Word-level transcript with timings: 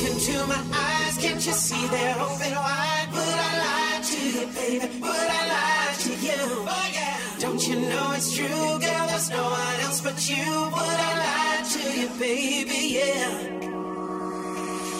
look 0.00 0.12
into 0.12 0.46
my 0.46 0.62
eyes, 0.72 1.16
can't 1.18 1.44
you 1.46 1.52
see 1.52 1.86
they're 1.88 2.14
open 2.20 2.54
wide? 2.54 3.08
Would 3.12 3.38
I 3.48 3.52
lie 3.64 4.00
to 4.02 4.18
you, 4.28 4.46
baby? 4.54 5.00
Would 5.00 5.28
I 5.38 5.42
lie 5.54 5.94
to 6.04 6.10
you? 6.26 6.40
Oh, 6.68 6.90
yeah. 6.92 7.18
Don't 7.38 7.66
you 7.68 7.76
know 7.76 8.12
it's 8.12 8.34
true, 8.34 8.46
girl? 8.48 9.06
There's 9.08 9.30
no 9.30 9.42
one 9.42 9.80
else 9.84 10.00
but 10.00 10.18
you. 10.28 10.44
Would 10.76 10.98
I 11.08 11.12
lie 11.26 11.62
to 11.72 12.00
you, 12.00 12.08
baby? 12.18 12.82
Yeah. 12.98 13.28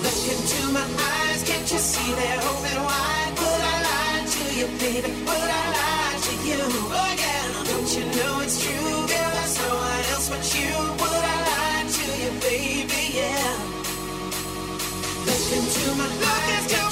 Look 0.05 0.21
into 0.33 0.61
my 0.73 0.87
eyes, 1.13 1.43
can't 1.45 1.71
you 1.73 1.79
see 1.79 2.13
they're 2.15 2.43
open 2.51 2.79
wide? 2.85 3.33
Would 3.41 3.63
I 3.73 3.77
lie 3.89 4.25
to 4.35 4.43
you, 4.59 4.67
baby? 4.79 5.11
Would 5.29 5.51
I 5.61 5.65
lie 5.79 6.17
to 6.27 6.33
you? 6.49 6.61
Oh, 7.01 7.15
yeah. 7.23 7.45
Don't 7.71 7.91
you 7.97 8.05
know 8.17 8.41
it's 8.41 8.63
true, 8.63 9.07
girl? 9.13 9.31
There's 9.37 9.59
no 9.59 9.75
one 9.75 10.05
else 10.13 10.29
but 10.29 10.45
you. 10.55 11.10
my 15.97 16.07
luck 16.07 16.67
is 16.67 16.73
gone. 16.73 16.90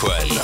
Sequel. 0.00 0.39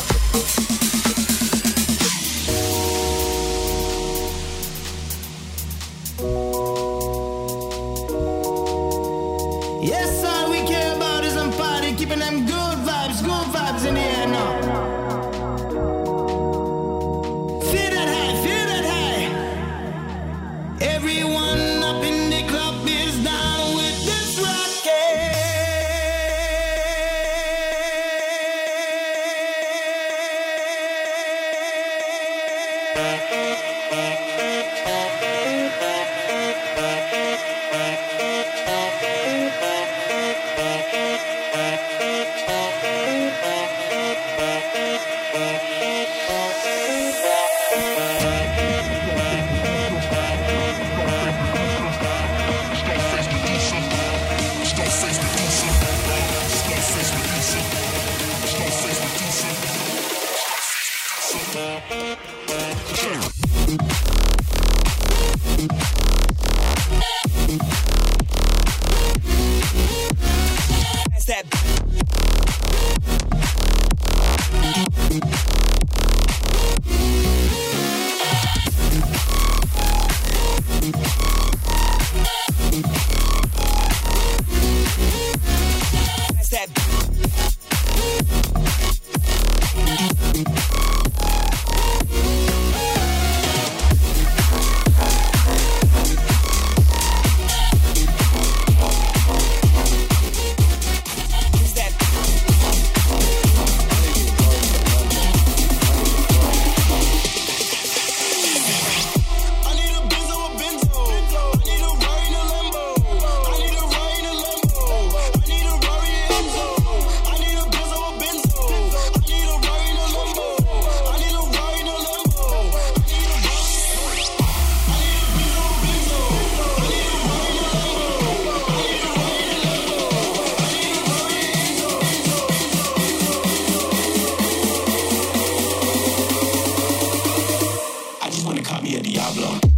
Diablo. 139.00 139.75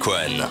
Quoi 0.00 0.22
elle? 0.26 0.48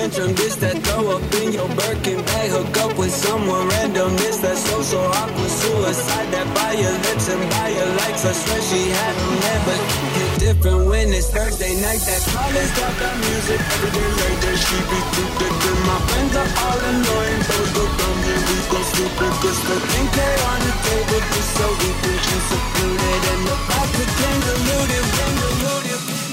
Tantrum. 0.00 0.34
This 0.34 0.56
that 0.56 0.76
throw 0.84 1.16
up 1.16 1.22
in 1.42 1.52
your 1.52 1.68
Birkin 1.76 2.20
bag. 2.24 2.50
Hook 2.50 2.76
up 2.84 2.98
with 2.98 3.12
someone 3.12 3.68
random. 3.68 4.16
This 4.16 4.38
that 4.40 4.56
social 4.56 5.04
awkward 5.04 5.50
suicide. 5.50 6.28
That 6.32 6.48
by 6.54 6.72
your 6.74 6.96
lips 7.06 7.28
and 7.28 7.44
by 7.50 7.68
your 7.68 7.90
likes. 8.00 8.24
I 8.24 8.32
swear 8.32 8.60
she 8.62 8.90
had 8.90 9.14
them 9.14 9.34
never 9.48 9.76
hit 10.16 10.30
different 10.40 10.80
when 10.88 11.12
it's 11.12 11.30
Thursday 11.30 11.74
night. 11.80 12.00
That 12.08 12.22
college 12.32 12.72
got 12.78 12.94
that 13.02 13.16
music 13.20 13.60
every 13.60 14.10
day 14.18 14.34
that. 14.42 14.56
She 14.60 14.76
be 14.90 14.98
stupid. 15.10 15.52
Then 15.62 15.78
my 15.88 15.98
friends 16.08 16.34
are 16.36 16.50
all 16.64 16.80
annoying. 16.90 17.42
Those 17.48 17.70
go 17.76 17.84
dumb 17.86 18.20
and 18.30 18.42
we 18.48 18.56
go 18.70 18.80
stupid. 18.92 19.32
Cause 19.40 19.60
the 19.68 19.76
thing 19.90 20.06
play 20.14 20.34
on 20.50 20.58
the 20.64 20.74
table 20.84 21.22
is 21.38 21.48
so 21.56 21.66
equal. 21.88 22.18
She's 22.24 22.44
secluded 22.50 23.22
and 23.32 23.42
the 23.48 23.56
vodka 23.68 24.04
came 24.18 24.40
diluted. 24.46 25.04
Came 25.16 25.36
diluted. 25.40 26.29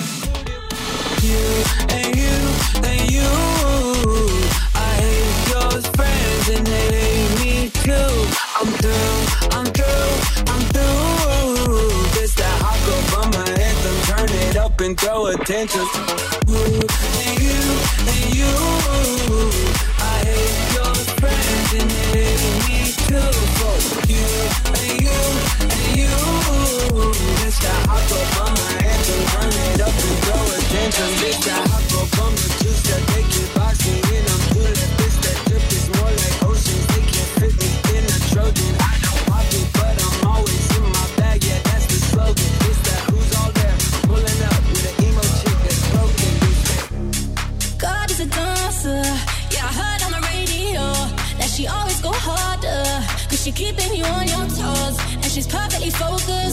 And 14.80 14.98
throw 14.98 15.26
attention. 15.26 15.82
You 16.48 16.56
and 16.56 17.40
you 17.42 17.60
and 18.08 18.26
you. 18.34 18.54
I 20.00 20.24
hate 20.24 20.76
your 20.76 20.96
friends 21.20 21.74
and 21.74 21.90
they 21.92 22.38
hate 22.38 22.62
me 22.70 22.80
too. 23.06 23.32
You 24.08 24.28
and 24.72 25.02
you 25.02 25.20
and 25.60 25.98
you. 25.98 26.67
My. 27.18 28.78
Turn 29.32 29.50
it 29.50 29.82
up 29.82 29.90
and 29.90 30.18
attention. 30.58 31.10
The. 31.18 31.52
I'm 31.58 31.88
this. 34.98 35.16
That 35.24 35.40
is 35.74 35.86
more 35.98 36.12
like 36.14 36.36
oceans. 36.46 36.86
They 36.94 37.04
can't 37.10 37.32
fit 37.40 37.54
me 37.58 37.70
in 37.98 38.04
a 38.06 38.18
Trojan. 38.30 38.74
I 38.78 38.94
don't 39.02 39.26
but 39.74 39.96
I'm 40.06 40.18
always 40.30 40.66
in 40.78 40.84
my 40.84 41.08
bag. 41.18 41.44
Yeah, 41.44 41.60
that's 41.64 41.86
the 41.88 41.98
slogan. 42.12 42.52
It's 42.70 42.80
that 42.86 43.02
who's 43.10 43.32
all 43.40 43.52
there 43.58 43.78
pulling 44.06 44.42
up 44.52 44.62
with 44.70 44.86
emo 45.06 45.24
chick 45.40 45.58
that's 45.66 45.84
broken. 45.94 46.34
God 47.78 48.12
is 48.12 48.20
a 48.20 48.28
dancer. 48.28 49.04
Yeah, 49.54 49.66
I 49.66 49.74
heard 49.74 50.02
on 50.06 50.12
the 50.18 50.24
radio 50.34 50.84
that 51.40 51.50
she 51.50 51.68
always 51.68 52.00
go 52.02 52.12
harder. 52.14 52.86
Cause 53.30 53.44
she 53.44 53.52
keeping 53.52 53.94
you 53.94 54.06
on 54.06 54.28
your 54.28 54.46
toes. 54.54 54.98
And 55.22 55.30
she's 55.32 55.48
perfectly 55.48 55.90
focused. 55.90 56.47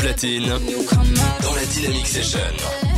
platine 0.00 0.46
dans 1.42 1.54
la 1.54 1.64
Dynamic 1.66 2.06
Session. 2.06 2.89